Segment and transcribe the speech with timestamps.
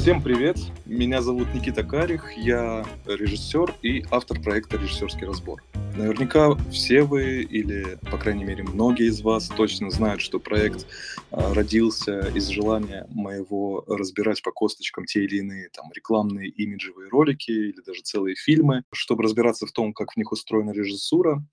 [0.00, 0.56] Всем привет!
[0.86, 5.62] Меня зовут Никита Карих, я режиссер и автор проекта «Режиссерский разбор».
[5.96, 10.86] Наверняка все вы, или, по крайней мере, многие из вас точно знают, что проект
[11.30, 17.50] а, родился из желания моего разбирать по косточкам те или иные там, рекламные имиджевые ролики
[17.50, 21.44] или даже целые фильмы, чтобы разбираться в том, как в них устроена режиссура,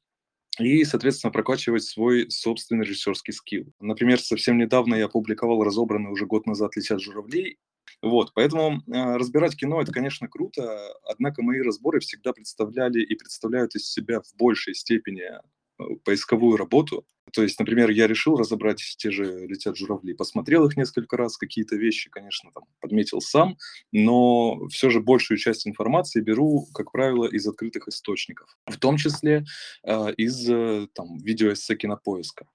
[0.60, 3.66] и, соответственно, прокачивать свой собственный режиссерский скилл.
[3.82, 7.58] Например, совсем недавно я опубликовал разобранный уже год назад «Летят журавли»,
[8.02, 13.76] вот, поэтому э, разбирать кино это, конечно, круто, однако мои разборы всегда представляли и представляют
[13.76, 17.06] из себя в большей степени э, поисковую работу.
[17.34, 21.76] То есть, например, я решил разобрать те же «Летят журавли», посмотрел их несколько раз, какие-то
[21.76, 23.58] вещи, конечно, там подметил сам,
[23.92, 29.44] но все же большую часть информации беру, как правило, из открытых источников, в том числе
[29.84, 32.46] э, из э, там, видеоэссе кинопоиска.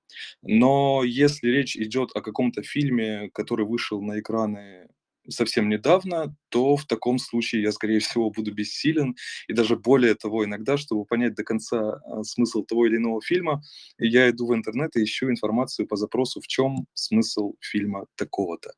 [0.43, 4.89] Но если речь идет о каком-то фильме, который вышел на экраны
[5.29, 9.17] совсем недавно, то в таком случае я, скорее всего, буду бессилен.
[9.49, 13.63] И даже более того, иногда, чтобы понять до конца а, смысл того или иного фильма,
[13.99, 18.73] я иду в интернет и ищу информацию по запросу, в чем смысл фильма такого-то.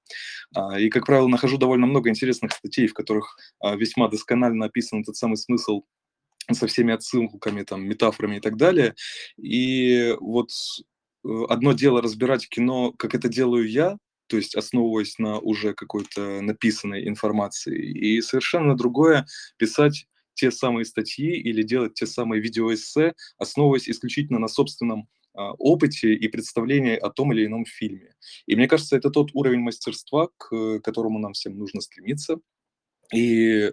[0.55, 5.01] А, и, как правило, нахожу довольно много интересных статей, в которых а, весьма досконально описан
[5.01, 5.83] этот самый смысл
[6.51, 8.95] со всеми отсылками, там, метафорами и так далее.
[9.37, 10.51] И вот
[11.25, 13.97] э, одно дело разбирать кино, как это делаю я,
[14.33, 17.79] то есть основываясь на уже какой-то написанной информации.
[17.79, 19.27] И совершенно другое
[19.59, 26.15] писать те самые статьи или делать те самые видеоэссе, основываясь исключительно на собственном а, опыте
[26.15, 28.15] и представлении о том или ином фильме.
[28.47, 32.39] И мне кажется, это тот уровень мастерства, к которому нам всем нужно стремиться.
[33.15, 33.71] И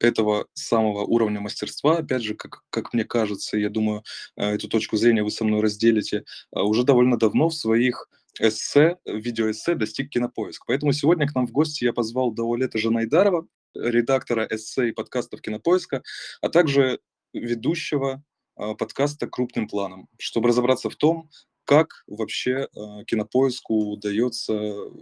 [0.00, 4.02] этого самого уровня мастерства, опять же, как, как мне кажется, я думаю,
[4.36, 8.98] а, эту точку зрения вы со мной разделите, а, уже довольно давно в своих эссе,
[9.04, 10.64] видеоэссе достиг кинопоиск.
[10.66, 16.02] Поэтому сегодня к нам в гости я позвал Даулета Жанайдарова, редактора эссе и подкастов кинопоиска,
[16.40, 17.00] а также
[17.32, 18.22] ведущего
[18.56, 21.30] э, подкаста «Крупным планом», чтобы разобраться в том,
[21.64, 24.54] как вообще э, кинопоиску удается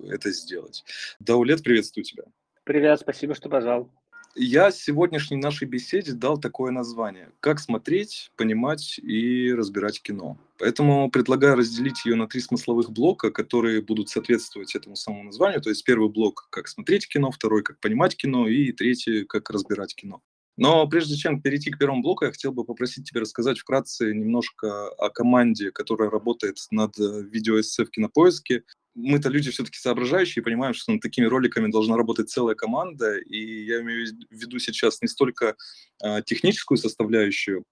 [0.09, 0.85] это сделать.
[1.19, 2.25] Даулет, приветствую тебя.
[2.65, 3.91] Привет, спасибо, что позвал.
[4.35, 10.39] Я сегодняшней нашей беседе дал такое название «Как смотреть, понимать и разбирать кино».
[10.59, 15.61] Поэтому предлагаю разделить ее на три смысловых блока, которые будут соответствовать этому самому названию.
[15.61, 19.95] То есть первый блок «Как смотреть кино», второй «Как понимать кино» и третий «Как разбирать
[19.95, 20.23] кино».
[20.57, 24.89] Но прежде чем перейти к первому блоку, я хотел бы попросить тебя рассказать вкратце немножко
[24.89, 28.65] о команде, которая работает над э, видеоэссе в кинопоиске,
[28.95, 33.81] мы-то люди все-таки соображающие, понимаем, что над такими роликами должна работать целая команда, и я
[33.81, 35.57] имею в виду сейчас не столько
[36.05, 37.65] э, техническую составляющую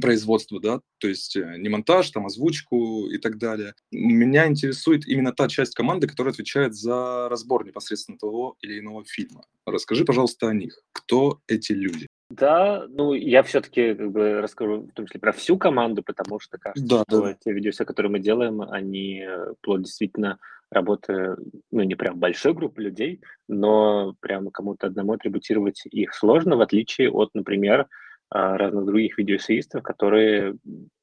[0.00, 3.74] производства, да, то есть э, не монтаж, там озвучку и так далее.
[3.90, 9.44] Меня интересует именно та часть команды, которая отвечает за разбор непосредственно того или иного фильма.
[9.66, 10.80] Расскажи, пожалуйста, о них.
[10.92, 12.06] Кто эти люди?
[12.36, 16.58] Да, ну я все-таки как бы расскажу в том числе про всю команду, потому что
[16.58, 17.34] кажется, да, что да.
[17.34, 20.38] те видео, которые мы делаем, они э, плод действительно
[20.70, 21.36] работы,
[21.70, 27.10] ну не прям большой группы людей, но прямо кому-то одному атрибутировать их сложно, в отличие
[27.10, 27.86] от, например,
[28.30, 30.56] а, разных других видеоэссеистов, которые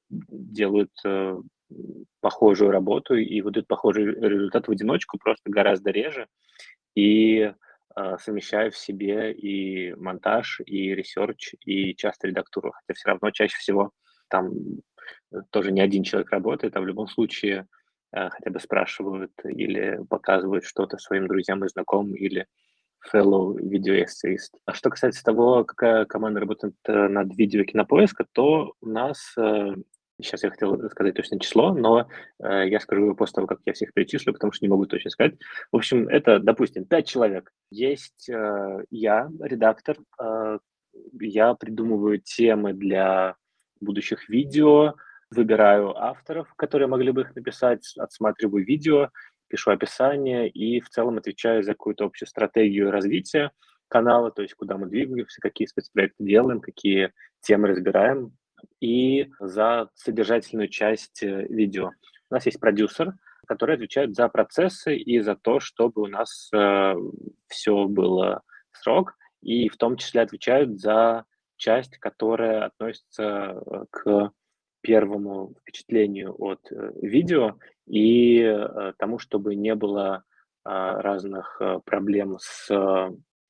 [0.09, 1.37] делают э,
[2.19, 6.27] похожую работу и выдают похожий результат в одиночку, просто гораздо реже.
[6.93, 7.53] И
[8.19, 13.91] совмещаю в себе и монтаж, и research, и часто редактуру, хотя все равно чаще всего
[14.31, 14.52] там
[15.31, 17.68] э, тоже не один человек работает, а в любом случае
[18.13, 22.47] а, хотя бы спрашивают или показывают что-то своим друзьям и знакомым, или
[23.13, 24.58] fellow видеоэссеист.
[24.66, 29.75] А что касается того, какая команда работает э, над видео Кинопоиска, то у нас э,
[30.21, 32.07] Сейчас я хотел сказать точное число, но
[32.39, 35.09] э, я скажу его после того, как я всех перечислю, потому что не могу точно
[35.09, 35.35] сказать.
[35.71, 37.51] В общем, это, допустим, пять человек.
[37.69, 39.97] Есть э, я, редактор.
[40.19, 40.59] Э,
[41.19, 43.35] я придумываю темы для
[43.79, 44.95] будущих видео,
[45.29, 49.09] выбираю авторов, которые могли бы их написать, отсматриваю видео,
[49.47, 53.51] пишу описание и в целом отвечаю за какую-то общую стратегию развития
[53.87, 57.11] канала, то есть куда мы двигаемся, какие спецпроекты делаем, какие
[57.41, 58.31] темы разбираем,
[58.79, 61.91] и за содержательную часть э, видео.
[62.29, 63.13] У нас есть продюсер,
[63.47, 66.93] который отвечает за процессы и за то, чтобы у нас э,
[67.47, 68.41] все было
[68.72, 71.25] в срок, и в том числе отвечают за
[71.61, 74.31] часть, которая относится э, к
[74.81, 78.67] первому впечатлению от э, видео и
[78.97, 80.23] тому, чтобы не было
[80.66, 82.69] э, разных проблем с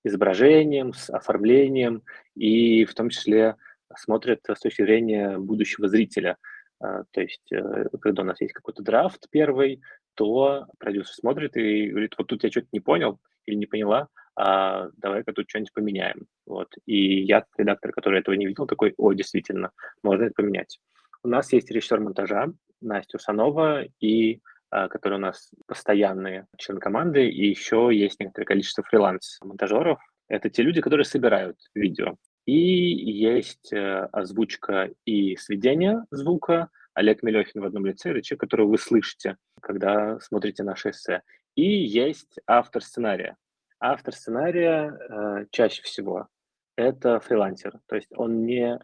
[0.03, 2.03] изображением, с оформлением,
[2.35, 3.55] и в том числе
[3.97, 6.37] смотрят с точки зрения будущего зрителя.
[6.79, 9.81] А, то есть, э, когда у нас есть какой-то драфт первый,
[10.15, 14.89] то продюсер смотрит и говорит, вот тут я что-то не понял или не поняла, а
[14.97, 16.25] давай-ка тут что-нибудь поменяем.
[16.45, 16.69] Вот.
[16.85, 19.71] И я, редактор, который этого не видел, такой, о, действительно,
[20.03, 20.79] можно это поменять.
[21.23, 22.47] У нас есть режиссер монтажа
[22.81, 24.41] Настя Усанова, и
[24.71, 29.99] а, который у нас постоянные член команды, и еще есть некоторое количество фриланс-монтажеров.
[30.29, 32.15] Это те люди, которые собирают видео.
[32.51, 36.69] И есть э, озвучка и сведение звука.
[36.93, 41.21] Олег Мелехин в одном лице, это человек, которого вы слышите, когда смотрите наше эссе.
[41.55, 43.37] И есть автор сценария.
[43.79, 46.27] Автор сценария э, чаще всего
[46.75, 47.79] это фрилансер.
[47.85, 48.77] То есть он не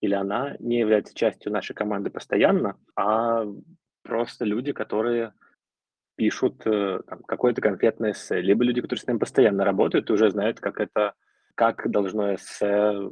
[0.00, 3.44] или она не является частью нашей команды постоянно, а
[4.02, 5.34] просто люди, которые
[6.16, 10.58] пишут э, какое-то конкретное эссе, либо люди, которые с ним постоянно работают и уже знают,
[10.58, 11.12] как это,
[11.60, 13.10] как должно эссе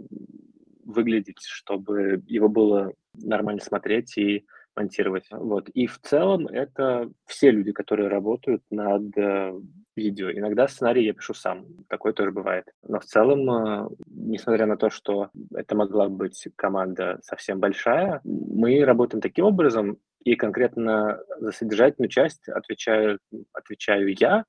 [0.83, 5.27] выглядеть, чтобы его было нормально смотреть и монтировать.
[5.31, 5.69] Вот.
[5.69, 9.53] И в целом это все люди, которые работают над э,
[9.97, 10.31] видео.
[10.33, 12.65] Иногда сценарий я пишу сам, такое тоже бывает.
[12.83, 18.83] Но в целом, э, несмотря на то, что это могла быть команда совсем большая, мы
[18.83, 23.19] работаем таким образом, и конкретно за содержательную часть отвечаю,
[23.53, 24.47] отвечаю я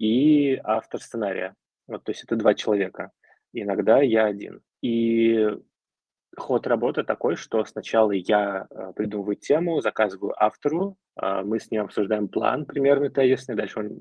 [0.00, 1.54] и автор сценария.
[1.86, 3.12] Вот, то есть это два человека.
[3.58, 4.60] Иногда я один.
[4.82, 5.48] И
[6.36, 11.84] ход работы такой, что сначала я э, придумываю тему, заказываю автору, э, мы с ним
[11.84, 13.96] обсуждаем план примерно тезисный, дальше он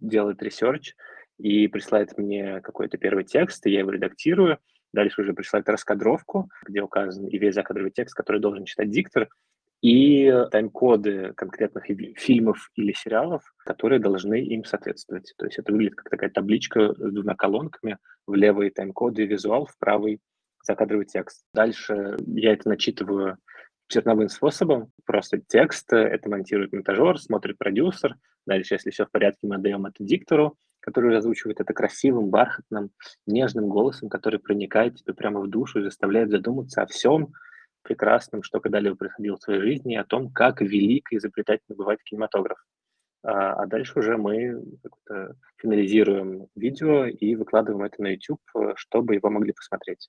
[0.00, 0.94] делает ресерч
[1.38, 4.58] и присылает мне какой-то первый текст, и я его редактирую,
[4.92, 9.28] дальше уже присылает раскадровку, где указан и весь закадровый текст, который должен читать диктор,
[9.82, 11.86] и тайм-коды конкретных
[12.18, 15.32] фильмов или сериалов, которые должны им соответствовать.
[15.38, 19.78] То есть это выглядит как такая табличка с двумя колонками, в левый тайм-коды визуал, в
[19.78, 20.20] правый
[20.62, 21.42] закадровый текст.
[21.54, 23.38] Дальше я это начитываю
[23.88, 24.92] черновым способом.
[25.04, 28.16] Просто текст, это монтирует монтажер, смотрит продюсер.
[28.46, 32.90] Дальше, если все в порядке, мы отдаем это диктору, который озвучивает это красивым, бархатным,
[33.26, 37.32] нежным голосом, который проникает тебе прямо в душу и заставляет задуматься о всем
[37.82, 42.58] прекрасном, что когда-либо происходило в твоей жизни, о том, как велик и изобретательно бывает кинематограф.
[43.22, 44.62] А, а дальше уже мы
[45.58, 48.40] финализируем видео и выкладываем это на YouTube,
[48.76, 50.08] чтобы его могли посмотреть.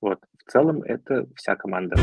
[0.00, 0.20] Вот.
[0.44, 1.96] В целом это вся команда.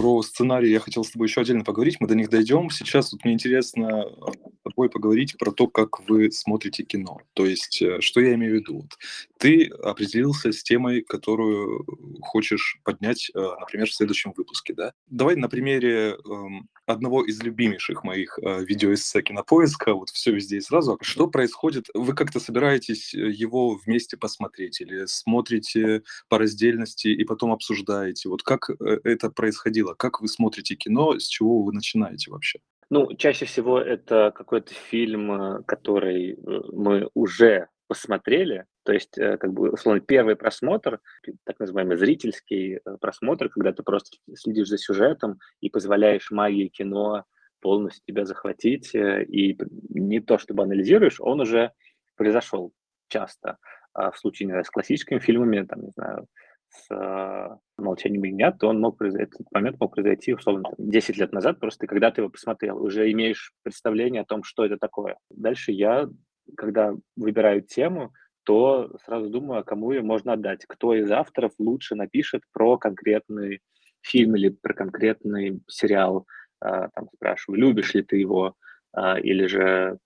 [0.00, 2.70] Про сценарий я хотел с тобой еще отдельно поговорить, мы до них дойдем.
[2.70, 7.18] Сейчас вот мне интересно с тобой поговорить про то, как вы смотрите кино.
[7.34, 8.88] То есть, э, что я имею в виду?
[9.36, 11.84] Ты определился с темой, которую
[12.22, 14.94] хочешь поднять, э, например, в следующем выпуске, да?
[15.06, 20.60] Давай на примере эм, одного из любимейших моих э, видеоэссе кинопоиска, вот все везде и
[20.60, 20.98] сразу.
[21.00, 21.86] Что происходит?
[21.94, 28.28] Вы как-то собираетесь э, его вместе посмотреть или смотрите по раздельности и потом обсуждаете?
[28.28, 29.94] Вот как э, это происходило?
[29.94, 31.18] Как вы смотрите кино?
[31.18, 32.60] С чего вы начинаете вообще?
[32.90, 36.38] Ну, чаще всего это какой-то фильм, э, который
[36.72, 41.00] мы уже посмотрели, то есть, э, как бы, условно, первый просмотр,
[41.44, 47.24] так называемый зрительский э, просмотр, когда ты просто следишь за сюжетом и позволяешь магии кино
[47.60, 49.58] полностью тебя захватить, э, и
[49.90, 51.72] не то чтобы анализируешь, он уже
[52.16, 52.72] произошел
[53.08, 53.58] часто.
[53.92, 56.26] А в случае, не знаю, с классическими фильмами, там, не знаю,
[56.68, 61.32] с «Молчанием ягнят», то он мог произойти, этот момент мог произойти, условно, там, 10 лет
[61.32, 65.18] назад, просто когда ты его посмотрел, уже имеешь представление о том, что это такое.
[65.30, 66.08] Дальше я
[66.56, 68.12] когда выбираю тему,
[68.44, 73.60] то сразу думаю, а кому ее можно отдать, кто из авторов лучше напишет про конкретный
[74.02, 76.26] фильм или про конкретный сериал.
[76.60, 78.54] А, там спрашиваю, любишь ли ты его,
[78.92, 79.98] а, или же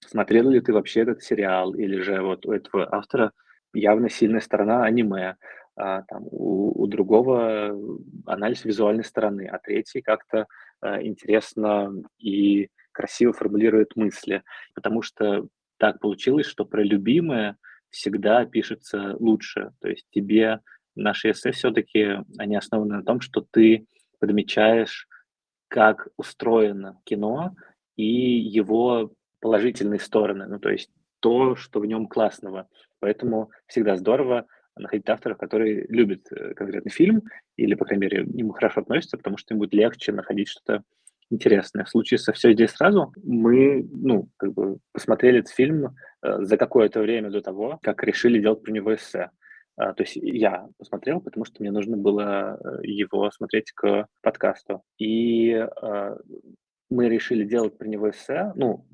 [0.00, 3.32] смотрел ли ты вообще этот сериал, или же вот у этого автора
[3.74, 5.36] явно сильная сторона аниме,
[5.76, 7.76] а, там, у, у другого
[8.26, 10.46] анализ визуальной стороны, а третий как-то
[10.82, 14.42] интересно и красиво формулирует мысли,
[14.74, 15.46] потому что
[15.82, 17.56] так получилось, что про любимое
[17.90, 19.72] всегда пишется лучше.
[19.80, 20.60] То есть тебе
[20.94, 23.88] наши эссе все-таки, они основаны на том, что ты
[24.20, 25.08] подмечаешь,
[25.66, 27.56] как устроено кино
[27.96, 29.10] и его
[29.40, 32.68] положительные стороны, ну то есть то, что в нем классного.
[33.00, 34.46] Поэтому всегда здорово
[34.76, 37.22] находить авторов, которые любят э, конкретный фильм
[37.56, 40.84] или, по крайней мере, к нему хорошо относятся, потому что им будет легче находить что-то
[41.32, 41.84] интересное.
[41.84, 46.56] В случае со «Все здесь сразу» мы, ну, как бы посмотрели этот фильм э, за
[46.56, 49.30] какое-то время до того, как решили делать про него эссе.
[49.80, 54.82] Uh, то есть я посмотрел, потому что мне нужно было э, его смотреть к подкасту.
[54.98, 56.20] И uh,
[56.90, 58.52] мы решили делать про него эссе.
[58.54, 58.84] Ну,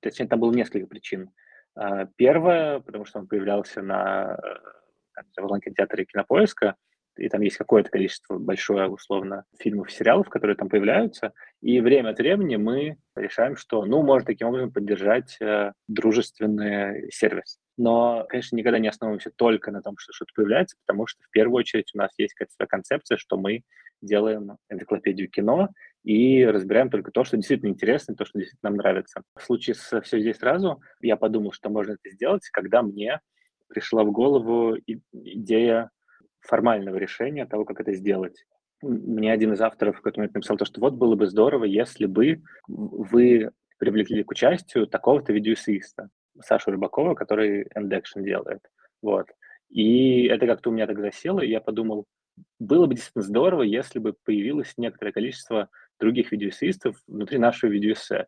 [0.00, 1.30] точнее, там было несколько причин.
[1.76, 4.38] Uh, первое, потому что он появлялся на
[5.36, 6.76] в онлайн-кинотеатре Кинопоиска,
[7.16, 12.18] и там есть какое-то количество большое, условно, фильмов, сериалов, которые там появляются, и время от
[12.18, 17.58] времени мы решаем, что, ну, можно таким образом поддержать э, дружественный сервис.
[17.76, 21.58] Но, конечно, никогда не основываемся только на том, что что-то появляется, потому что в первую
[21.58, 23.62] очередь у нас есть какая-то концепция, что мы
[24.00, 25.70] делаем энциклопедию кино
[26.04, 29.22] и разбираем только то, что действительно интересно, то, что действительно нам нравится.
[29.36, 33.20] В случае с «Все здесь сразу» я подумал, что можно это сделать, когда мне
[33.68, 34.76] пришла в голову
[35.12, 35.90] идея
[36.44, 38.44] формального решения того, как это сделать.
[38.82, 42.06] Мне один из авторов в какой-то момент написал то, что вот было бы здорово, если
[42.06, 46.10] бы вы привлекли к участию такого-то видеоэссеиста,
[46.40, 48.60] Сашу Рыбакова, который Endaction делает.
[49.02, 49.26] Вот.
[49.70, 52.04] И это как-то у меня так засело, и я подумал,
[52.58, 58.26] было бы действительно здорово, если бы появилось некоторое количество других видеоэссеистов внутри нашего видеоэссе.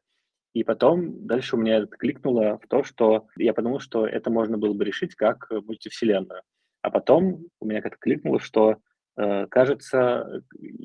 [0.54, 4.56] И потом дальше у меня это кликнуло в то, что я подумал, что это можно
[4.56, 6.42] было бы решить как мультивселенную.
[6.86, 8.76] А потом у меня как-то кликнуло, что,
[9.16, 10.44] э, кажется,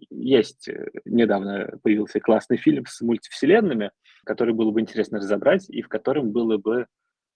[0.09, 3.91] есть э, недавно появился классный фильм с мультивселенными,
[4.25, 6.87] который было бы интересно разобрать, и в котором было бы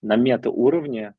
[0.01, 1.13] на мета-уровне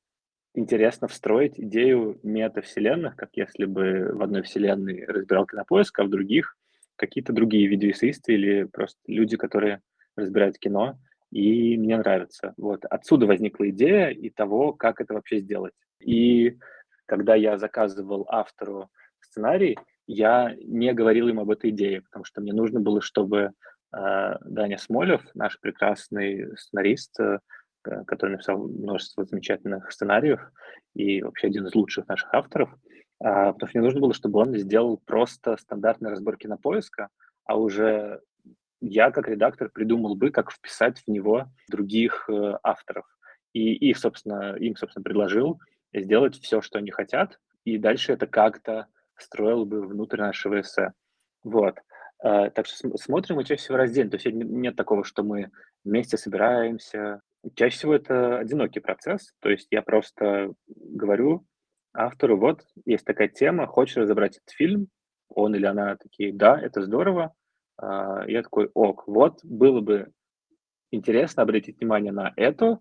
[0.57, 6.57] интересно встроить идею метавселенных, как если бы в одной вселенной разбирал кинопоиск, а в других
[6.97, 9.83] какие-то другие видеоэссеисты или просто люди, которые
[10.17, 10.99] разбирают кино,
[11.31, 12.55] и мне нравится.
[12.57, 12.85] Вот.
[12.87, 15.75] Отсюда возникла идея и того, как это вообще сделать.
[16.01, 16.59] И
[17.07, 22.53] когда я заказывал автору сценарий, я не говорил им об этой идее, потому что мне
[22.53, 23.51] нужно было, чтобы
[23.93, 27.39] э, Даня Смолев, наш прекрасный сценарист, э,
[28.07, 30.41] который написал множество замечательных сценариев
[30.95, 32.75] и вообще один из лучших наших авторов, э,
[33.19, 37.09] потому что мне нужно было, чтобы он сделал просто стандартный разбор кинопоиска,
[37.45, 38.21] а уже
[38.81, 43.07] я как редактор придумал бы, как вписать в него других э, авторов.
[43.53, 45.59] И их, собственно, им, собственно, предложил
[45.93, 50.93] сделать все, что они хотят, и дальше это как-то строил бы внутрь нашего эссе.
[51.43, 51.79] Вот.
[52.25, 54.11] Uh, так что смотрим мы чаще всего раздельно.
[54.11, 55.51] То есть нет такого, что мы
[55.85, 57.21] вместе собираемся.
[57.55, 59.33] Чаще всего это одинокий процесс.
[59.41, 61.47] То есть я просто говорю
[61.93, 64.89] автору, вот, есть такая тема, хочешь разобрать этот фильм?
[65.29, 67.33] Он или она такие, да, это здорово.
[67.81, 70.11] Uh, я такой, ок, вот, было бы
[70.91, 72.79] интересно обратить внимание на это,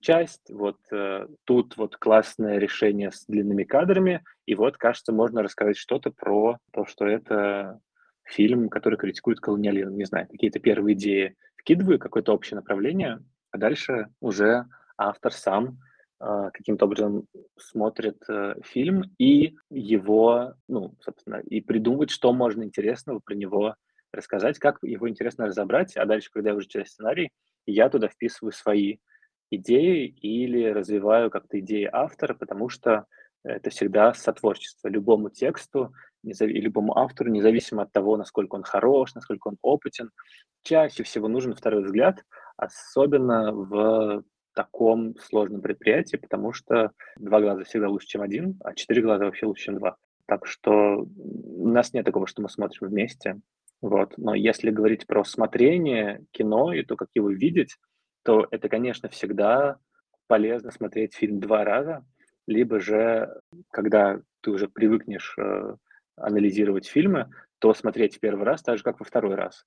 [0.00, 5.76] часть, вот э, тут вот классное решение с длинными кадрами, и вот, кажется, можно рассказать
[5.76, 7.80] что-то про то, что это
[8.24, 11.36] фильм, который критикует колониализм, не знаю, какие-то первые идеи.
[11.56, 14.64] Вкидываю какое-то общее направление, а дальше уже
[14.96, 15.78] автор сам
[16.20, 17.26] э, каким-то образом
[17.58, 23.74] смотрит э, фильм и его, ну, собственно, и придумывает, что можно интересного про него
[24.12, 27.30] рассказать, как его интересно разобрать, а дальше, когда я уже читаю сценарий,
[27.66, 28.96] я туда вписываю свои
[29.50, 33.06] идеи или развиваю как-то идеи автора, потому что
[33.42, 34.88] это всегда сотворчество.
[34.88, 35.92] Любому тексту,
[36.22, 40.10] любому автору, независимо от того, насколько он хорош, насколько он опытен,
[40.62, 42.22] чаще всего нужен второй взгляд,
[42.56, 44.22] особенно в
[44.54, 49.46] таком сложном предприятии, потому что два глаза всегда лучше, чем один, а четыре глаза вообще
[49.46, 49.96] лучше, чем два.
[50.26, 53.40] Так что у нас нет такого, что мы смотрим вместе.
[53.80, 54.14] Вот.
[54.18, 57.76] Но если говорить про смотрение кино и то, как его видеть,
[58.22, 59.78] то это, конечно, всегда
[60.26, 62.04] полезно смотреть фильм два раза,
[62.46, 65.76] либо же, когда ты уже привыкнешь э,
[66.16, 69.64] анализировать фильмы, то смотреть первый раз так же, как во второй раз.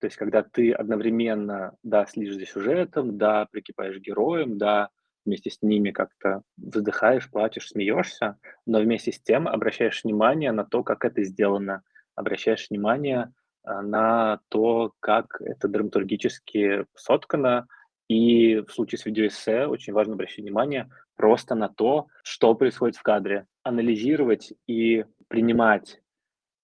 [0.00, 4.88] То есть, когда ты одновременно, да, следишь за сюжетом, да, прикипаешь героем, да,
[5.26, 10.82] вместе с ними как-то вздыхаешь, плачешь, смеешься, но вместе с тем обращаешь внимание на то,
[10.82, 11.82] как это сделано,
[12.14, 13.32] обращаешь внимание
[13.64, 17.66] э, на то, как это драматургически соткано,
[18.10, 23.02] и в случае с видеоэссе очень важно обращать внимание просто на то, что происходит в
[23.02, 23.46] кадре.
[23.62, 26.02] Анализировать и принимать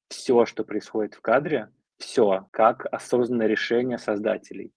[0.09, 4.73] все, что происходит в кадре, все, как осознанное решение создателей.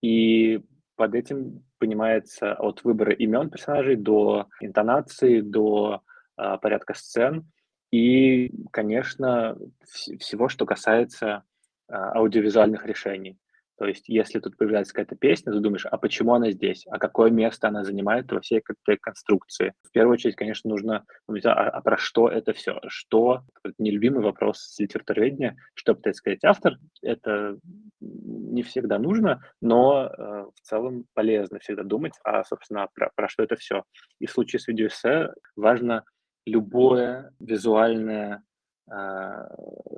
[0.00, 0.62] И
[0.94, 6.02] под этим понимается от выбора имен персонажей до интонации, до
[6.38, 7.50] э, порядка сцен
[7.90, 11.42] и, конечно, вс- всего, что касается
[11.88, 13.36] э, аудиовизуальных решений.
[13.78, 16.86] То есть, если тут появляется какая-то песня, ты думаешь, а почему она здесь?
[16.90, 19.74] А какое место она занимает во всей этой конструкции?
[19.82, 22.80] В первую очередь, конечно, нужно думать, а, а про что это все?
[22.88, 23.42] Что?
[23.64, 25.56] Это нелюбимый вопрос с литературоведения.
[25.74, 26.78] Что пытается сказать автор?
[27.02, 27.58] Это
[28.00, 33.42] не всегда нужно, но э, в целом полезно всегда думать, а, собственно, про, про что
[33.42, 33.84] это все.
[34.18, 36.04] И в случае с видеоэссе важно
[36.46, 38.42] любое визуальное
[38.90, 38.94] э,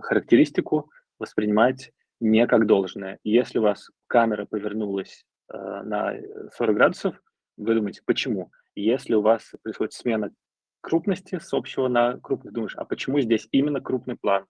[0.00, 1.90] характеристику воспринимать
[2.24, 3.18] не как должное.
[3.22, 6.14] Если у вас камера повернулась э, на
[6.56, 7.20] 40 градусов,
[7.56, 8.50] вы думаете, почему?
[8.74, 10.32] Если у вас происходит смена
[10.80, 12.54] крупности, с общего на крупность.
[12.54, 14.44] Думаешь, а почему здесь именно крупный план?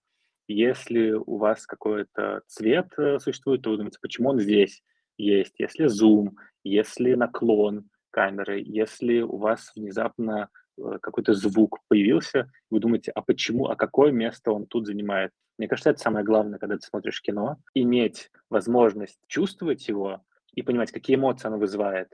[0.46, 4.82] Если у вас какой-то цвет э, существует, то вы думаете, почему он здесь
[5.16, 5.54] есть?
[5.58, 13.10] Если зум, если наклон камеры, если у вас внезапно э, какой-то звук появился, вы думаете,
[13.14, 15.32] а почему, а какое место он тут занимает?
[15.58, 20.92] Мне кажется, это самое главное, когда ты смотришь кино, иметь возможность чувствовать его и понимать,
[20.92, 22.12] какие эмоции оно вызывает,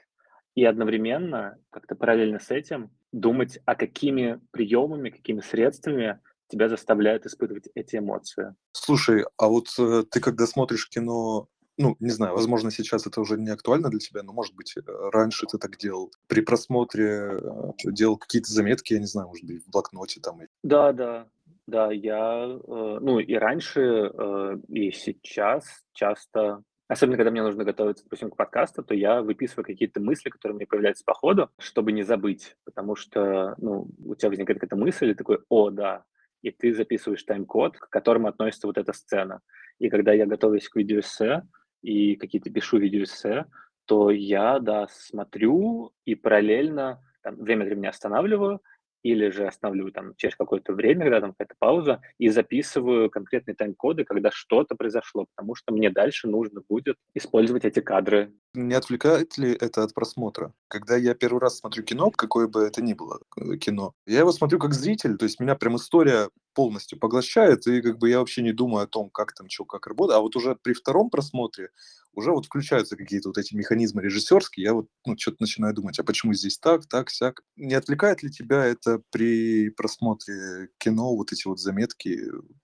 [0.54, 7.68] и одновременно, как-то параллельно с этим, думать, а какими приемами, какими средствами тебя заставляют испытывать
[7.74, 8.54] эти эмоции.
[8.72, 13.38] Слушай, а вот э, ты когда смотришь кино, ну, не знаю, возможно, сейчас это уже
[13.38, 14.80] не актуально для тебя, но, может быть, э,
[15.12, 16.12] раньше ты так делал.
[16.26, 20.40] При просмотре э, делал какие-то заметки, я не знаю, может быть, в блокноте там.
[20.62, 21.28] Да, да,
[21.66, 28.02] да, я, э, ну, и раньше, э, и сейчас часто Особенно, когда мне нужно готовиться,
[28.02, 32.02] допустим, к подкасту, то я выписываю какие-то мысли, которые мне появляются по ходу, чтобы не
[32.02, 32.56] забыть.
[32.64, 36.02] Потому что, ну, у тебя возникает какая-то мысль, и такой, о, да,
[36.42, 39.40] и ты записываешь тайм-код, к которому относится вот эта сцена.
[39.78, 41.42] И когда я готовлюсь к видеоэссе
[41.80, 43.44] и какие-то пишу видеоэссе,
[43.84, 48.60] то я, да, смотрю и параллельно там, время от времени останавливаю,
[49.02, 54.04] или же останавливаю там через какое-то время, когда там какая-то пауза, и записываю конкретные тайм-коды,
[54.04, 58.32] когда что-то произошло, потому что мне дальше нужно будет использовать эти кадры.
[58.54, 60.52] Не отвлекает ли это от просмотра?
[60.68, 64.32] Когда я первый раз смотрю кино, какое бы это ни было э, кино, я его
[64.32, 68.42] смотрю как зритель, то есть меня прям история полностью поглощает, и как бы я вообще
[68.42, 70.18] не думаю о том, как там, что, как работает.
[70.18, 71.70] А вот уже при втором просмотре
[72.14, 76.04] уже вот включаются какие-то вот эти механизмы режиссерские, я вот ну, что-то начинаю думать, а
[76.04, 77.42] почему здесь так, так, сяк.
[77.56, 82.20] Не отвлекает ли тебя это при просмотре кино, вот эти вот заметки,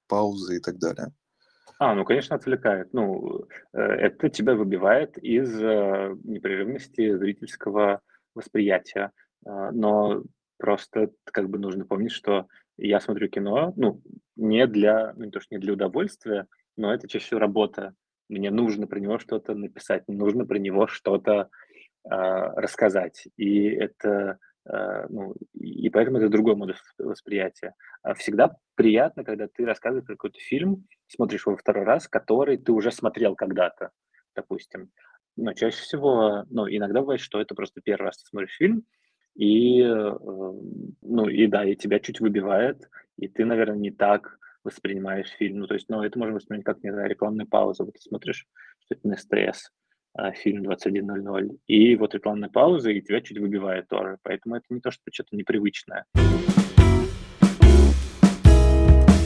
[0.09, 1.12] паузы и так далее?
[1.79, 2.93] А, ну, конечно, отвлекает.
[2.93, 8.00] Ну, э, это тебя выбивает из э, непрерывности зрительского
[8.35, 9.12] восприятия.
[9.47, 10.23] Э, но
[10.59, 12.47] просто как бы нужно помнить, что
[12.79, 14.03] я смотрю кино, ну,
[14.37, 17.95] не для, ну, не то, что не для удовольствия, но это чаще всего работа.
[18.28, 21.49] Мне нужно про него что-то написать, мне нужно про него что-то
[22.04, 23.28] э, рассказать.
[23.36, 27.75] И это, э, ну, и поэтому это другой модус восприятия.
[28.02, 32.91] А всегда приятно, когда ты рассказываешь какой-то фильм, смотришь его второй раз, который ты уже
[32.91, 33.91] смотрел когда-то,
[34.34, 34.91] допустим.
[35.36, 38.84] Но чаще всего, ну, иногда бывает, что это просто первый раз ты смотришь фильм,
[39.34, 40.15] и, э,
[41.02, 45.61] ну, и да, и тебя чуть выбивает, и ты, наверное, не так воспринимаешь фильм.
[45.61, 47.85] Ну, то есть, ну, это можно воспринимать как, не знаю, рекламную паузу.
[47.85, 48.47] Вот ты смотришь
[48.85, 49.71] что-то на СТС,
[50.15, 54.19] а, фильм 21.00, и вот рекламная пауза, и тебя чуть выбивает тоже.
[54.23, 56.05] Поэтому это не то, что что-то непривычное.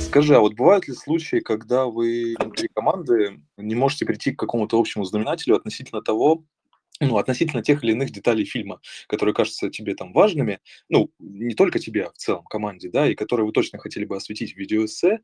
[0.01, 4.79] Скажи, а вот бывают ли случаи, когда вы внутри команды не можете прийти к какому-то
[4.79, 6.45] общему знаменателю относительно того,
[7.01, 11.79] ну, относительно тех или иных деталей фильма, которые кажутся тебе там важными, ну, не только
[11.79, 15.21] тебе, а в целом команде, да, и которые вы точно хотели бы осветить в видеоэссе,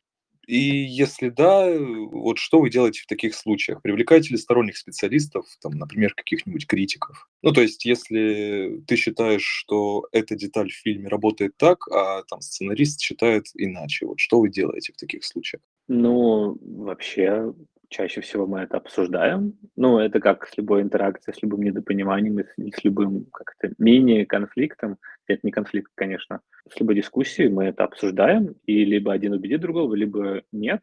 [0.46, 3.82] и если да, вот что вы делаете в таких случаях?
[3.82, 7.28] Привлекаете ли сторонних специалистов, там, например, каких-нибудь критиков?
[7.42, 12.40] Ну, то есть, если ты считаешь, что эта деталь в фильме работает так, а там
[12.40, 15.62] сценарист считает иначе, вот что вы делаете в таких случаях?
[15.88, 17.52] Ну, вообще,
[17.88, 19.58] чаще всего мы это обсуждаем.
[19.76, 24.98] Ну, это как с любой интеракцией, с любым недопониманием, с, с любым как-то мини-конфликтом.
[25.26, 26.40] Это не конфликт, конечно.
[26.68, 30.82] С любой дискуссией мы это обсуждаем, и либо один убедит другого, либо нет.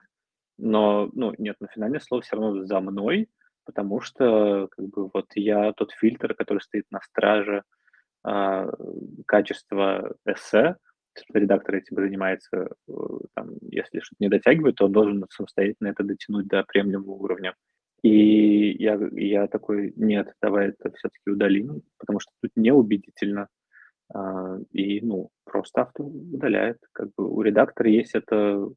[0.57, 3.29] Но, ну, нет, но финальное слово все равно за мной,
[3.65, 7.63] потому что, как бы, вот я тот фильтр, который стоит на страже
[8.25, 8.71] э,
[9.25, 10.77] качества эссе,
[11.34, 12.93] редактор этим занимается, э,
[13.36, 17.56] там, если что-то не дотягивает, то он должен самостоятельно это дотянуть до приемлемого уровня.
[18.02, 23.47] И я, я такой, нет, давай это все-таки удалим, потому что тут неубедительно.
[24.13, 26.78] А, и, ну, просто автор удаляет.
[26.91, 28.67] Как бы у редактора есть эта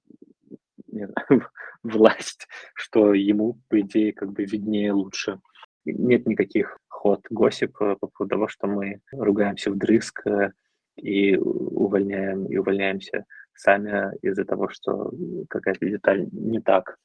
[1.05, 1.49] знаю,
[1.83, 5.41] власть, что ему, по идее, как бы виднее лучше.
[5.85, 10.53] Нет никаких ход госип по поводу того, что мы ругаемся вдрызг, э,
[10.97, 15.13] и увольняем, и увольняемся сами из-за того, что
[15.49, 16.99] какая-то деталь не так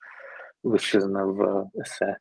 [0.63, 2.17] высказана в эссе.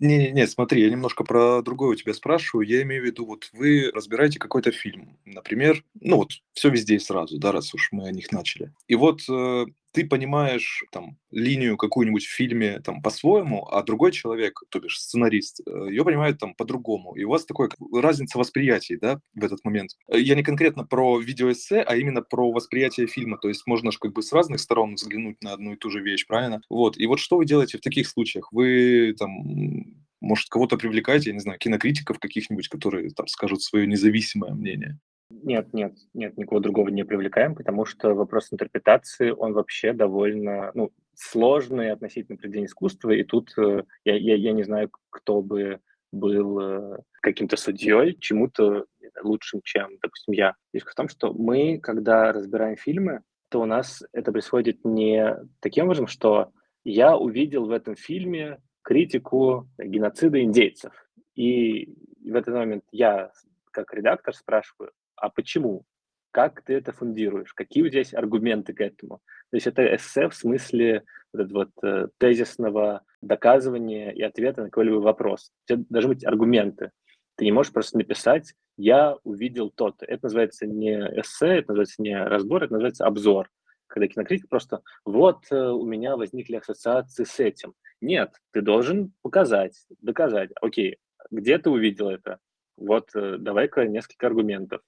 [0.00, 2.66] Не-не-не, смотри, я немножко про другое у тебя спрашиваю.
[2.66, 6.98] Я имею в виду, вот вы разбираете какой-то фильм, например, ну вот все везде и
[6.98, 8.72] сразу, да, раз уж мы о них начали.
[8.88, 14.60] И вот э, ты понимаешь там линию какую-нибудь в фильме там по-своему, а другой человек,
[14.70, 17.14] то бишь сценарист, э, ее понимает там по-другому.
[17.14, 19.90] И у вас такая разница восприятий, да, в этот момент.
[20.08, 23.38] Э, я не конкретно про видеоэссе, а именно про восприятие фильма.
[23.38, 26.00] То есть можно же как бы с разных сторон взглянуть на одну и ту же
[26.00, 26.62] вещь, правильно?
[26.70, 26.96] Вот.
[26.96, 28.50] И вот что вы делаете в таких случаях?
[28.52, 34.54] Вы там может, кого-то привлекаете, я не знаю, кинокритиков каких-нибудь, которые там скажут свое независимое
[34.54, 34.98] мнение?
[35.42, 40.92] Нет, нет, нет, никого другого не привлекаем, потому что вопрос интерпретации, он вообще довольно, ну,
[41.14, 45.80] сложный относительно произведения искусства, и тут э, я, я, я не знаю, кто бы
[46.12, 48.84] был э, каким-то судьей, чему-то
[49.22, 50.54] лучшим, чем, допустим, я.
[50.72, 55.84] Фишка в том, что мы, когда разбираем фильмы, то у нас это происходит не таким
[55.84, 56.52] образом, что
[56.84, 60.92] я увидел в этом фильме критику геноцида индейцев.
[61.34, 63.30] И в этот момент я,
[63.70, 65.84] как редактор, спрашиваю, а почему?
[66.30, 67.52] Как ты это фундируешь?
[67.52, 69.20] Какие у тебя есть аргументы к этому?
[69.50, 74.68] То есть это эссе в смысле вот этого вот, э, тезисного доказывания и ответа на
[74.68, 75.52] какой-либо вопрос.
[75.64, 76.90] У тебя должны быть аргументы.
[77.36, 80.04] Ты не можешь просто написать «я увидел то-то».
[80.06, 83.50] Это называется не эссе, это называется не разбор, это называется обзор.
[83.86, 87.74] Когда кинокритик просто «вот э, у меня возникли ассоциации с этим».
[88.00, 90.50] Нет, ты должен показать, доказать.
[90.60, 90.98] Окей,
[91.30, 92.38] где ты увидел это?
[92.76, 94.80] Вот э, давай-ка несколько аргументов.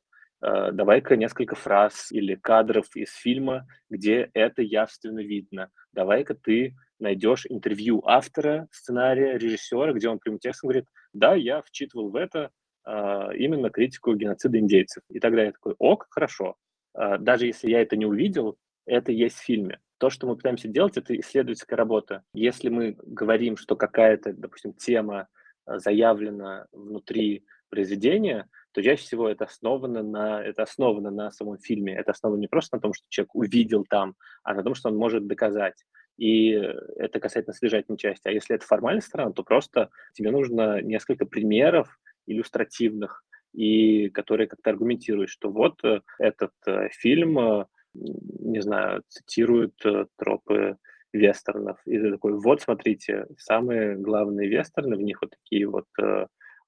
[0.45, 5.71] Э, давай-ка несколько фраз или кадров из фильма, где это явственно видно.
[5.93, 12.11] Давай-ка ты найдешь интервью автора сценария, режиссера, где он прямым текстом говорит, да, я вчитывал
[12.11, 12.51] в это
[12.85, 15.03] а, именно критику геноцида индейцев.
[15.09, 16.57] И тогда я такой, ок, хорошо.
[16.93, 19.81] А, даже если я это не увидел, это есть в фильме.
[19.97, 22.23] То, что мы пытаемся делать, это исследовательская работа.
[22.35, 25.29] Если мы говорим, что какая-то, допустим, тема
[25.65, 31.95] а, заявлена внутри произведения, то чаще всего это основано на, это основано на самом фильме.
[31.95, 34.97] Это основано не просто на том, что человек увидел там, а на том, что он
[34.97, 35.85] может доказать.
[36.19, 36.51] И
[36.97, 38.27] это касательно содержательной части.
[38.27, 44.71] А если это формальная сторона, то просто тебе нужно несколько примеров иллюстративных, и которые как-то
[44.71, 49.75] аргументируют, что вот э, этот э, фильм, э, не знаю, цитирует
[50.17, 50.77] тропы
[51.13, 51.79] вестернов.
[51.87, 55.87] И ты такой, вот смотрите, самые главные вестерны, в них вот такие вот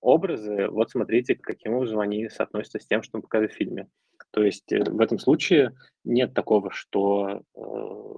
[0.07, 3.89] образы, вот смотрите, каким образом они соотносятся с тем, что мы показываем в фильме.
[4.31, 5.73] То есть в этом случае
[6.05, 7.61] нет такого, что э,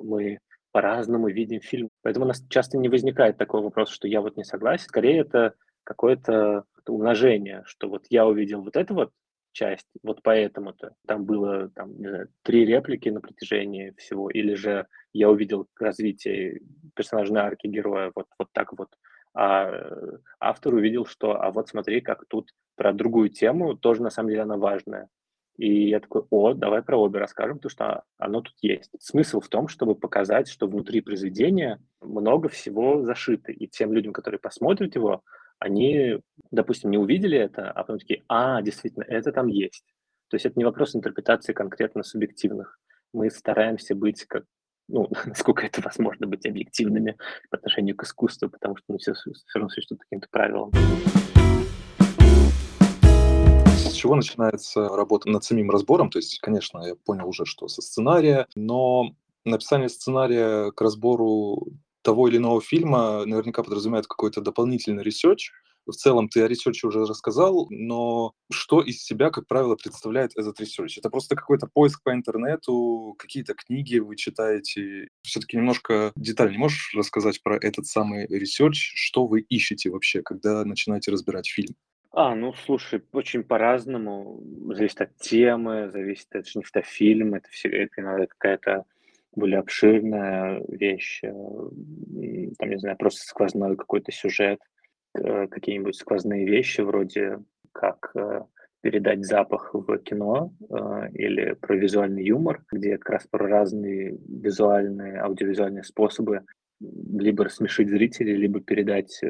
[0.05, 1.88] мы по-разному видим фильм.
[2.03, 4.87] Поэтому у нас часто не возникает такого вопроса, что я вот не согласен.
[4.87, 9.11] Скорее это какое-то умножение, что вот я увидел вот эту вот
[9.53, 14.87] часть, вот поэтому-то там было там, не знаю, три реплики на протяжении всего, или же
[15.12, 16.61] я увидел развитие
[16.94, 18.88] персонажной арки героя вот, вот так вот
[19.34, 19.90] а
[20.40, 24.42] автор увидел, что, а вот смотри, как тут про другую тему, тоже на самом деле
[24.42, 25.08] она важная.
[25.56, 28.92] И я такой, о, давай про обе расскажем, потому что оно тут есть.
[29.00, 33.50] Смысл в том, чтобы показать, что внутри произведения много всего зашито.
[33.50, 35.22] И тем людям, которые посмотрят его,
[35.58, 36.20] они,
[36.52, 39.84] допустим, не увидели это, а потом такие, а, действительно, это там есть.
[40.28, 42.78] То есть это не вопрос интерпретации конкретно субъективных.
[43.12, 44.44] Мы стараемся быть как
[44.88, 47.16] ну, насколько это возможно быть объективными
[47.51, 50.72] по отношению к искусству, потому что мы все, все равно существуют каким-то правилам.
[53.77, 56.11] С чего начинается работа над самим разбором?
[56.11, 61.66] То есть, конечно, я понял уже, что со сценария, но написание сценария к разбору
[62.03, 65.51] того или иного фильма наверняка подразумевает какой-то дополнительный ресерч,
[65.92, 70.61] в целом ты о ресерче уже рассказал, но что из себя, как правило, представляет этот
[70.61, 70.98] ресерч?
[70.98, 75.09] Это просто какой-то поиск по интернету, какие-то книги вы читаете?
[75.22, 78.92] Все-таки немножко детальнее можешь рассказать про этот самый ресерч?
[78.94, 81.74] Что вы ищете вообще, когда начинаете разбирать фильм?
[82.11, 84.42] А, ну слушай, очень по-разному.
[84.74, 88.85] Зависит от темы, зависит от это же фильм, это все это иногда какая-то
[89.35, 91.31] более обширная вещь, э,
[92.59, 94.59] там, не знаю, просто сквозной какой-то сюжет.
[95.14, 97.38] Э, какие-нибудь сквозные вещи, вроде
[97.73, 98.42] как э,
[98.83, 105.21] передать запах в кино э, или про визуальный юмор, где как раз про разные визуальные,
[105.21, 106.44] аудиовизуальные способы
[106.81, 109.21] либо рассмешить зрителей, либо передать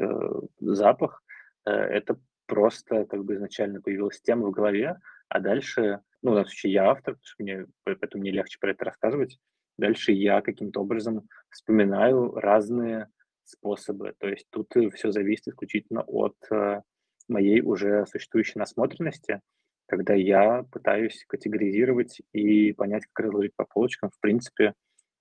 [0.59, 1.23] запах.
[1.65, 6.73] Это просто как бы изначально появилась тема в голове, а дальше, ну, в данном случае
[6.73, 9.39] я автор, потому что мне, поэтому мне легче про это рассказывать.
[9.79, 13.07] Дальше я каким-то образом вспоминаю разные
[13.49, 14.13] способы.
[14.17, 16.81] То есть тут все зависит исключительно от э,
[17.27, 19.41] моей уже существующей насмотренности,
[19.87, 24.73] когда я пытаюсь категоризировать и понять, как разложить по полочкам, в принципе,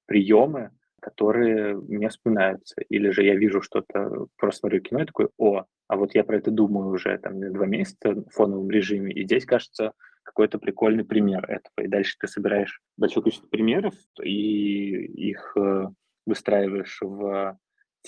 [0.07, 2.81] приемы, которые мне вспоминаются.
[2.89, 6.37] Или же я вижу что-то, просто смотрю кино и такой, о, а вот я про
[6.37, 11.45] это думаю уже там два месяца в фоновом режиме, и здесь, кажется, какой-то прикольный пример
[11.51, 11.87] этого.
[11.87, 14.91] И дальше ты собираешь большое количество примеров и
[15.31, 15.87] их э,
[16.27, 17.59] выстраиваешь в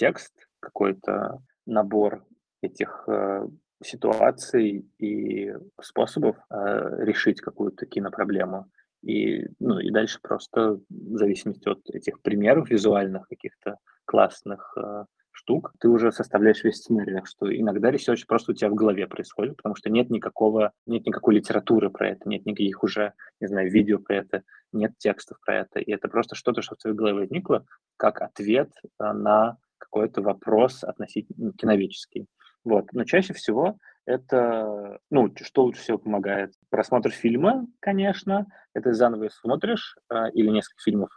[0.01, 2.25] текст, какой-то набор
[2.63, 3.47] этих э,
[3.83, 8.65] ситуаций и способов э, решить какую-то кинопроблему.
[9.03, 15.73] И, ну, и дальше просто в зависимости от этих примеров визуальных, каких-то классных, э, штук,
[15.81, 17.15] ты уже составляешь весь сценарий.
[17.15, 21.07] Так что иногда ресерч просто у тебя в голове происходит, потому что нет никакого, нет
[21.07, 25.61] никакой литературы про это, нет никаких уже, не знаю, видео про это, нет текстов про
[25.61, 25.79] это.
[25.81, 27.65] И это просто что-то, что в твоей голове возникло,
[27.97, 29.57] как ответ э, на
[29.91, 32.27] какой-то вопрос относительно киновический.
[32.65, 32.93] Вот.
[32.93, 33.77] Но чаще всего
[34.07, 36.55] это, ну, что лучше всего помогает?
[36.69, 41.11] Просмотр фильма, конечно, это заново смотришь, э, или несколько фильмов,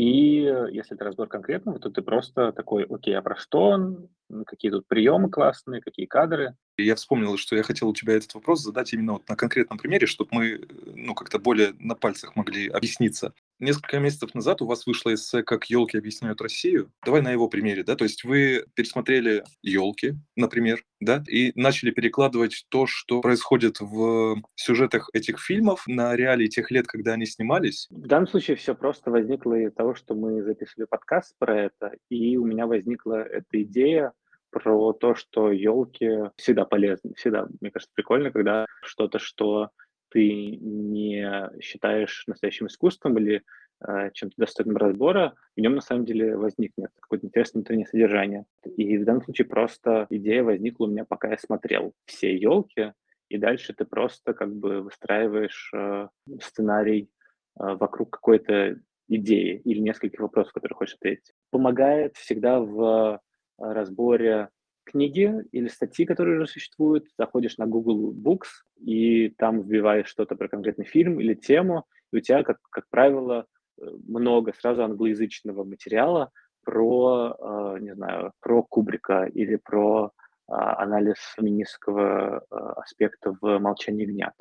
[0.00, 0.40] и
[0.72, 4.08] если это разбор конкретного, то ты просто такой, окей, а про что он,
[4.46, 6.56] какие тут приемы классные, какие кадры.
[6.78, 10.06] Я вспомнил, что я хотел у тебя этот вопрос задать именно вот на конкретном примере,
[10.06, 15.14] чтобы мы ну, как-то более на пальцах могли объясниться несколько месяцев назад у вас вышло
[15.14, 16.90] эссе «Как елки объясняют Россию».
[17.04, 22.66] Давай на его примере, да, то есть вы пересмотрели елки, например, да, и начали перекладывать
[22.68, 27.86] то, что происходит в сюжетах этих фильмов на реалии тех лет, когда они снимались?
[27.90, 32.36] В данном случае все просто возникло из того, что мы записывали подкаст про это, и
[32.36, 34.12] у меня возникла эта идея
[34.50, 39.70] про то, что елки всегда полезны, всегда, мне кажется, прикольно, когда что-то, что
[40.10, 43.42] ты не считаешь настоящим искусством или
[43.86, 48.44] э, чем-то достойным разбора, в нем на самом деле возникнет какое-то интересное внутреннее содержание.
[48.76, 52.92] И в данном случае просто идея возникла у меня, пока я смотрел все елки,
[53.28, 56.08] и дальше ты просто как бы выстраиваешь э,
[56.40, 57.10] сценарий
[57.58, 61.32] э, вокруг какой-то идеи или нескольких вопросов, которые хочешь ответить.
[61.50, 63.20] Помогает всегда в
[63.58, 64.48] э, разборе
[64.90, 68.48] книги или статьи, которые уже существуют, заходишь на Google Books
[68.78, 73.46] и там вбиваешь что-то про конкретный фильм или тему, и у тебя, как, как правило,
[73.80, 76.30] э, много сразу англоязычного материала
[76.64, 84.06] про, э, не знаю, про Кубрика или про э, анализ феминистского э, аспекта в «Молчании
[84.06, 84.34] ягнят»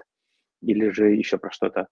[0.62, 1.88] или же еще про что-то.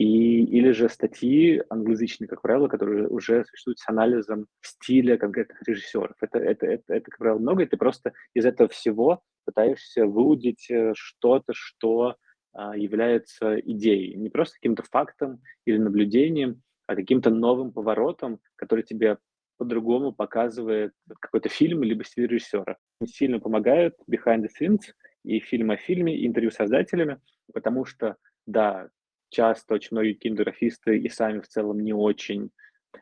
[0.00, 6.16] И, или же статьи англоязычные, как правило, которые уже существуют с анализом стиля конкретных режиссеров.
[6.22, 10.70] Это, это, это, это, как правило, много, и ты просто из этого всего пытаешься выудить
[10.70, 12.16] э, что-то, что
[12.54, 14.16] а, является идеей.
[14.16, 19.18] Не просто каким-то фактом или наблюдением, а каким-то новым поворотом, который тебе
[19.58, 22.78] по-другому показывает какой-то фильм либо стиль режиссера.
[23.04, 27.18] Сильно помогают behind the scenes и фильм о фильме, и интервью с создателями,
[27.52, 28.88] потому что, да,
[29.30, 32.50] часто очень многие кинематографисты и сами в целом не очень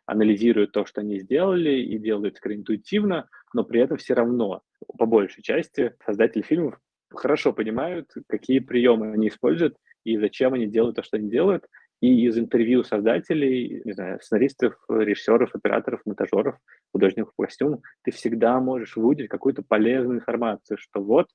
[0.07, 4.63] анализируют то, что они сделали, и делают скорее интуитивно, но при этом все равно,
[4.99, 6.79] по большей части, создатели фильмов
[7.11, 11.67] хорошо понимают, какие приемы они используют и зачем они делают то, что они делают.
[12.01, 16.57] И из интервью создателей, не знаю, сценаристов, режиссеров, операторов, монтажеров,
[16.93, 21.27] художников по костюму, ты всегда можешь выудить какую-то полезную информацию, что вот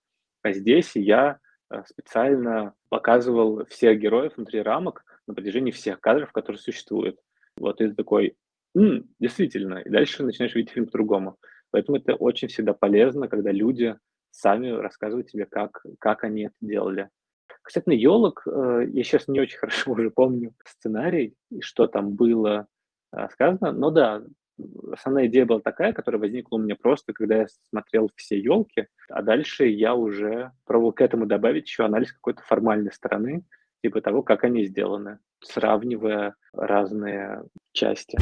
[0.41, 1.39] а здесь я
[1.87, 7.19] специально показывал всех героев внутри рамок на протяжении всех кадров, которые существуют.
[7.57, 8.35] Вот и такой,
[8.75, 11.37] М, действительно, и дальше начинаешь видеть фильм по-другому.
[11.71, 13.95] Поэтому это очень всегда полезно, когда люди
[14.31, 17.09] сами рассказывают тебе, как, как они это делали.
[17.61, 22.13] Кстати, на елок, э, я сейчас не очень хорошо уже помню сценарий, и что там
[22.15, 22.67] было
[23.15, 24.23] э, сказано, но да,
[24.91, 29.21] основная идея была такая, которая возникла у меня просто, когда я смотрел все елки, а
[29.21, 33.43] дальше я уже пробовал к этому добавить еще анализ какой-то формальной стороны,
[33.81, 38.17] типа того, как они сделаны, сравнивая разные части.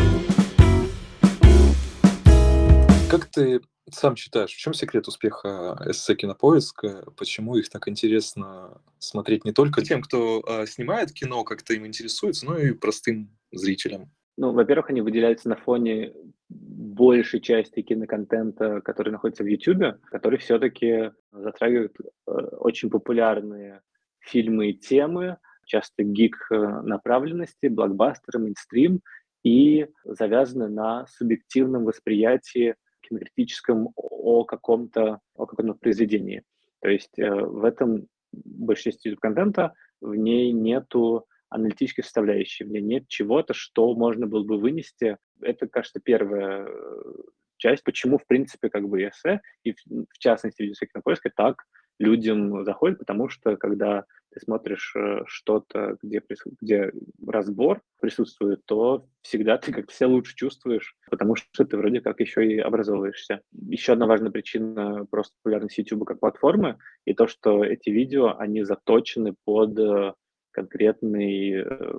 [3.10, 7.04] Как ты сам считаешь, в чем секрет успеха эссе «Кинопоиска»?
[7.18, 12.46] Почему их так интересно смотреть не только тем, кто э, снимает кино, как-то им интересуется,
[12.46, 14.12] но и простым зрителям?
[14.38, 16.14] Ну, во-первых, они выделяются на фоне
[16.50, 23.82] большей части киноконтента, который находится в YouTube, который все-таки затрагивает э, очень популярные
[24.20, 29.02] фильмы и темы, часто гик э, направленности, блокбастеры, мейнстрим,
[29.44, 36.44] и завязаны на субъективном восприятии кинокритическом о каком-то о каком-то произведении.
[36.82, 42.64] То есть э, в этом большей части YouTube-контента в ней нету аналитической составляющей.
[42.64, 45.18] В ней нет чего-то, что можно было бы вынести.
[45.42, 47.04] Это, кажется, первая э,
[47.58, 51.64] часть, почему, в принципе, как бы эссе, и в, частности, видеосек на поиске так
[52.00, 56.24] людям заходит, потому что когда ты смотришь э, что-то, где,
[56.62, 56.92] где
[57.28, 62.48] разбор присутствует, то всегда ты как-то себя лучше чувствуешь, потому что ты вроде как еще
[62.48, 63.42] и образовываешься.
[63.52, 68.64] Еще одна важная причина просто популярности YouTube как платформы и то, что эти видео, они
[68.64, 70.14] заточены под э,
[70.52, 71.94] конкретный э,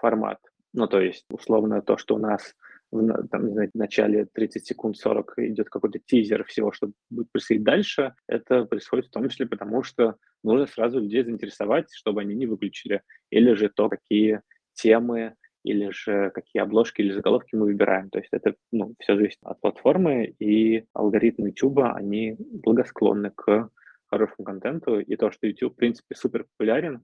[0.00, 0.38] формат.
[0.72, 2.54] Ну, то есть, условно, то, что у нас
[2.92, 7.30] в, там, не знаю, в начале 30 секунд 40 идет какой-то тизер всего, что будет
[7.30, 12.34] происходить дальше, это происходит в том числе потому, что нужно сразу людей заинтересовать, чтобы они
[12.34, 14.42] не выключили, или же то, какие
[14.74, 18.08] темы или же какие обложки или заголовки мы выбираем.
[18.08, 23.68] То есть это ну, все зависит от платформы, и алгоритмы YouTube, они благосклонны к
[24.06, 27.02] хорошему контенту, и то, что YouTube, в принципе, супер популярен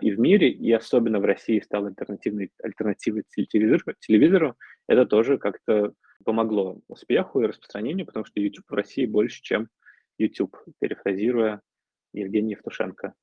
[0.00, 5.94] и в мире, и особенно в России стал альтернативной, альтернативой телевизору, телевизору, это тоже как-то
[6.24, 9.68] помогло успеху и распространению, потому что YouTube в России больше, чем
[10.18, 11.60] YouTube, перефразируя
[12.12, 13.14] Евгения Евтушенко.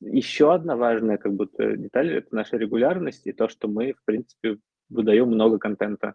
[0.00, 4.58] Еще одна важная как будто деталь– это наша регулярность и то, что мы, в принципе,
[4.88, 6.14] выдаем много контента.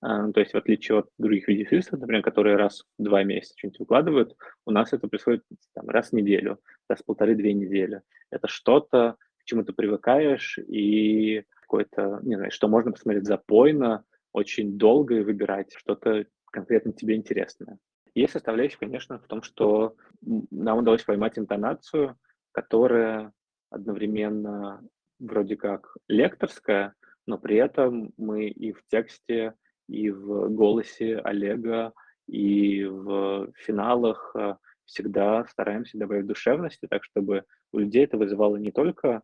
[0.00, 3.80] А, то есть в отличие от других видеофильмов, например, которые раз в два месяца что-нибудь
[3.80, 5.42] выкладывают, у нас это происходит
[5.74, 8.02] там, раз в неделю, раз в полторы-две недели.
[8.30, 15.16] Это что-то, чему ты привыкаешь, и какое-то, не знаю, что можно посмотреть запойно, очень долго
[15.16, 17.78] и выбирать что-то конкретно тебе интересное.
[18.14, 22.16] Есть составляющая, конечно, в том, что нам удалось поймать интонацию,
[22.52, 23.32] которая
[23.70, 24.80] одновременно
[25.18, 26.94] вроде как лекторская,
[27.26, 29.54] но при этом мы и в тексте,
[29.88, 31.92] и в голосе Олега,
[32.26, 38.70] и в финалах э, всегда стараемся добавить душевности, так чтобы у людей это вызывало не
[38.70, 39.22] только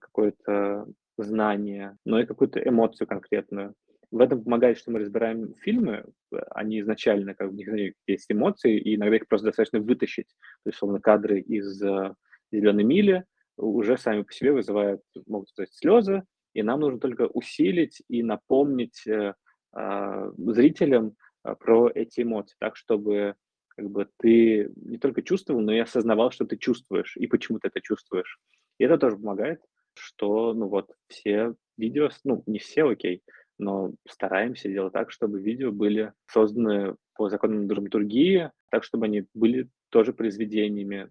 [0.00, 0.86] какое-то
[1.18, 3.74] знание, но и какую-то эмоцию конкретную.
[4.10, 6.04] В этом помогает, что мы разбираем фильмы,
[6.50, 10.28] они изначально, как бы, есть эмоции, и иногда их просто достаточно вытащить.
[10.62, 12.14] То есть, словно кадры из э,
[12.52, 13.24] «Зеленой мили»
[13.56, 16.22] уже сами по себе вызывают, могут сказать, слезы,
[16.54, 19.34] и нам нужно только усилить и напомнить э,
[19.76, 23.34] э, зрителям э, про эти эмоции, так, чтобы
[23.68, 27.68] как бы ты не только чувствовал, но и осознавал, что ты чувствуешь, и почему ты
[27.68, 28.38] это чувствуешь.
[28.78, 29.60] И это тоже помогает,
[29.94, 33.22] что, ну вот, все видео, ну, не все, окей,
[33.58, 39.68] но стараемся делать так, чтобы видео были созданы по законам драматургии, так, чтобы они были
[39.90, 41.10] тоже произведениями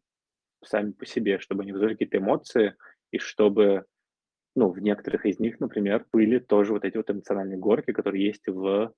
[0.64, 2.76] сами по себе, чтобы они вызывали какие-то эмоции,
[3.12, 3.86] и чтобы,
[4.56, 8.48] ну, в некоторых из них, например, были тоже вот эти вот эмоциональные горки, которые есть
[8.48, 8.94] в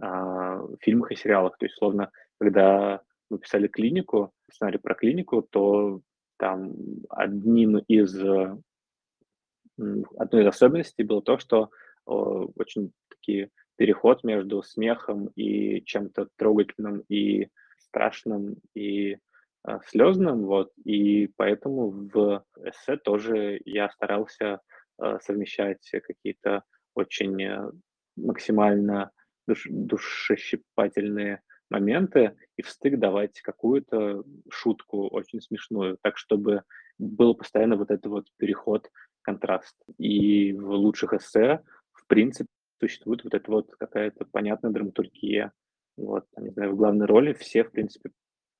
[0.00, 1.56] а, фильмах и сериалах.
[1.58, 6.00] То есть, словно, когда мы писали клинику, сценарий про клинику, то
[6.40, 6.72] там
[7.10, 8.16] одним из
[9.76, 11.70] одной из особенностей было то, что
[12.04, 17.48] очень такие переход между смехом и чем-то трогательным и
[17.78, 19.16] страшным и
[19.66, 24.60] э, слезным, вот, и поэтому в эссе тоже я старался
[25.02, 26.62] э, совмещать какие-то
[26.94, 27.70] очень э,
[28.16, 29.10] максимально
[29.46, 36.62] душ, душещипательные моменты и в стык давать какую-то шутку очень смешную, так чтобы
[36.98, 38.90] был постоянно вот этот вот переход,
[39.22, 39.76] контраст.
[39.98, 41.60] И в лучших эссе
[42.10, 42.48] принципе,
[42.80, 45.52] существует вот эта вот какая-то понятная драматургия.
[45.96, 48.10] Вот, не знаю, в главной роли все, в принципе,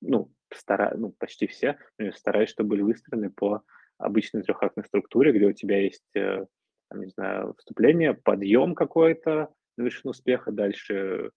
[0.01, 1.77] ну, стара, ну, почти все,
[2.15, 3.63] стараюсь, чтобы были выстроены по
[3.99, 6.47] обычной трехактной структуре, где у тебя есть, э,
[6.89, 11.31] там, не знаю, вступление, подъем какой-то на вершину успеха, дальше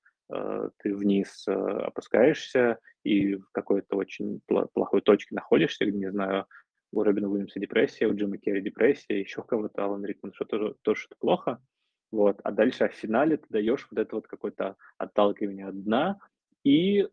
[0.79, 6.45] ты вниз э, опускаешься и в какой-то очень плохой точке находишься, не знаю,
[6.91, 11.01] у Робина Уильямса депрессия, у Джима Керри депрессия, еще кого-то, Алан Рикман, что тоже, тоже
[11.01, 11.61] что-то плохо.
[12.11, 12.39] Вот.
[12.43, 16.19] А дальше в финале ты даешь вот это вот какое-то отталкивание от дна,
[16.63, 17.07] и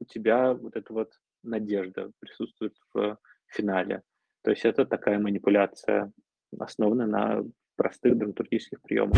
[0.00, 4.02] у тебя вот эта вот надежда присутствует в финале.
[4.42, 6.12] То есть это такая манипуляция,
[6.58, 7.44] основанная на
[7.76, 9.16] простых драматургических приемах.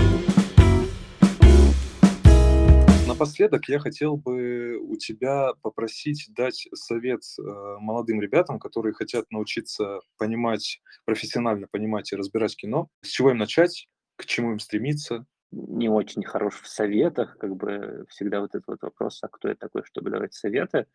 [3.12, 7.42] Напоследок я хотел бы у тебя попросить дать совет э,
[7.78, 12.88] молодым ребятам, которые хотят научиться понимать, профессионально понимать и разбирать кино.
[13.02, 15.26] С чего им начать, к чему им стремиться?
[15.50, 19.56] Не очень хорош в советах, как бы всегда вот этот вот вопрос, а кто я
[19.56, 20.86] такой, чтобы давать советы.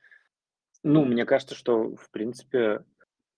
[0.82, 2.84] Ну, мне кажется, что, в принципе,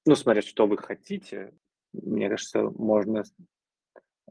[0.06, 1.54] ну, смотря что вы хотите,
[1.92, 3.24] мне кажется, можно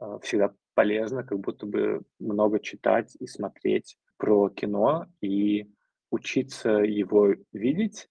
[0.01, 5.71] э, всегда полезно как будто бы много читать и смотреть про кино и
[6.11, 8.09] учиться его видеть.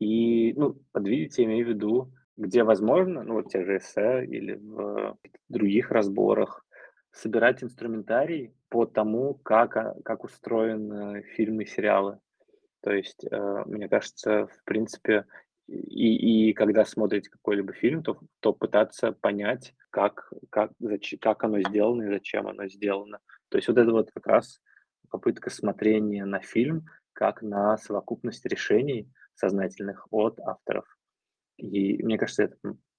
[0.00, 4.54] И, ну, подвидеть я имею в виду, где возможно, ну, вот те же эссе или
[4.54, 5.16] в
[5.48, 6.64] других разборах,
[7.12, 12.18] собирать инструментарий по тому, как, а, как устроены фильмы и сериалы.
[12.82, 15.26] То есть, э, мне кажется, в принципе,
[15.66, 20.72] и, и когда смотрите какой-либо фильм, то, то пытаться понять, как, как,
[21.20, 23.18] как оно сделано и зачем оно сделано.
[23.50, 24.60] То есть вот это вот как раз
[25.10, 30.86] попытка смотрения на фильм как на совокупность решений сознательных от авторов.
[31.56, 32.56] И мне кажется, это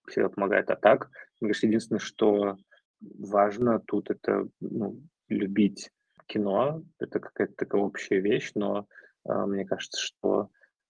[0.07, 0.70] всегда помогает.
[0.70, 1.09] А так,
[1.39, 2.57] мне кажется, единственное, что
[2.99, 5.91] важно тут это ну, любить
[6.28, 8.88] кино, это какая-то такая общая вещь, но
[9.28, 10.49] э, мне кажется, что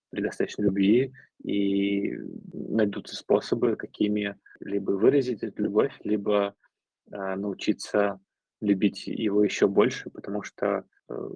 [0.10, 1.14] при достаточной любви
[1.44, 2.14] и
[2.54, 6.54] найдутся способы, какими либо выразить эту любовь, либо
[7.12, 8.20] э, научиться
[8.60, 10.86] любить его еще больше, потому что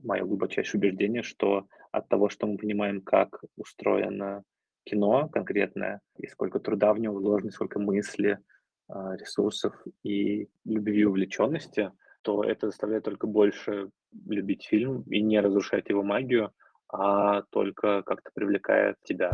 [0.04, 4.44] мое глубочайшее убеждение, что от того, что мы понимаем, как устроено
[4.84, 8.40] кино конкретное, и сколько труда в него вложено, сколько мысли,
[8.88, 9.74] а, ресурсов
[10.04, 13.90] и любви и увлеченности, то это заставляет только больше
[14.28, 16.52] любить фильм и не разрушать его магию,
[16.88, 19.32] а только как-то привлекает тебя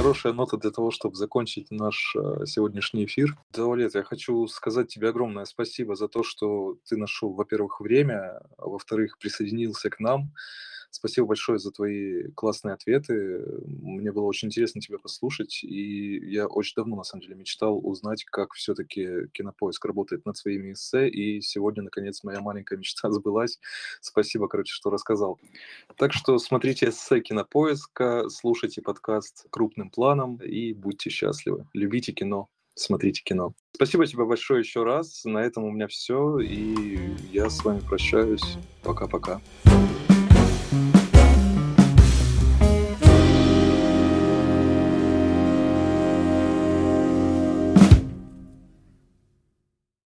[0.00, 3.36] хорошая нота для того, чтобы закончить наш э, сегодняшний эфир.
[3.52, 8.66] Давлет, я хочу сказать тебе огромное спасибо за то, что ты нашел, во-первых, время, а
[8.66, 10.32] во-вторых, присоединился к нам.
[10.90, 13.44] Спасибо большое за твои классные ответы.
[13.66, 18.24] Мне было очень интересно тебя послушать, и я очень давно, на самом деле, мечтал узнать,
[18.24, 23.58] как все-таки Кинопоиск работает над своими эссе, и сегодня, наконец, моя маленькая мечта сбылась.
[24.00, 25.38] Спасибо, короче, что рассказал.
[25.96, 31.66] Так что смотрите эссе Кинопоиска, слушайте подкаст крупным планом и будьте счастливы.
[31.72, 33.52] Любите кино смотрите кино.
[33.72, 35.24] Спасибо тебе большое еще раз.
[35.24, 36.38] На этом у меня все.
[36.38, 38.56] И я с вами прощаюсь.
[38.82, 39.40] Пока-пока.